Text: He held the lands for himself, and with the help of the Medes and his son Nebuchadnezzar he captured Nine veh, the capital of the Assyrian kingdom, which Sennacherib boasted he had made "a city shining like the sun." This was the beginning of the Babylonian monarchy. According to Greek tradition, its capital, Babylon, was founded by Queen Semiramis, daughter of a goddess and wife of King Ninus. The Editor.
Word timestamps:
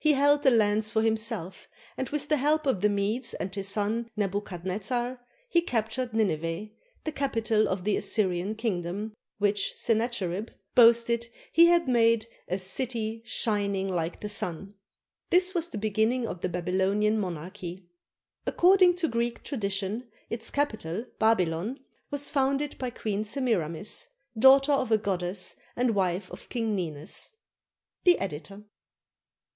He 0.00 0.14
held 0.14 0.42
the 0.42 0.50
lands 0.50 0.90
for 0.90 1.02
himself, 1.02 1.68
and 1.96 2.08
with 2.08 2.26
the 2.26 2.38
help 2.38 2.66
of 2.66 2.80
the 2.80 2.88
Medes 2.88 3.32
and 3.34 3.54
his 3.54 3.68
son 3.68 4.10
Nebuchadnezzar 4.16 5.24
he 5.48 5.60
captured 5.60 6.12
Nine 6.12 6.36
veh, 6.36 6.72
the 7.04 7.12
capital 7.12 7.68
of 7.68 7.84
the 7.84 7.96
Assyrian 7.96 8.56
kingdom, 8.56 9.14
which 9.38 9.76
Sennacherib 9.76 10.50
boasted 10.74 11.28
he 11.52 11.66
had 11.66 11.86
made 11.86 12.26
"a 12.48 12.58
city 12.58 13.22
shining 13.24 13.88
like 13.88 14.18
the 14.18 14.28
sun." 14.28 14.74
This 15.30 15.54
was 15.54 15.68
the 15.68 15.78
beginning 15.78 16.26
of 16.26 16.40
the 16.40 16.48
Babylonian 16.48 17.16
monarchy. 17.16 17.86
According 18.46 18.96
to 18.96 19.06
Greek 19.06 19.44
tradition, 19.44 20.08
its 20.28 20.50
capital, 20.50 21.06
Babylon, 21.20 21.78
was 22.10 22.30
founded 22.30 22.76
by 22.78 22.90
Queen 22.90 23.22
Semiramis, 23.22 24.08
daughter 24.36 24.72
of 24.72 24.90
a 24.90 24.98
goddess 24.98 25.54
and 25.76 25.94
wife 25.94 26.32
of 26.32 26.48
King 26.48 26.74
Ninus. 26.74 27.30
The 28.02 28.18
Editor. 28.18 28.64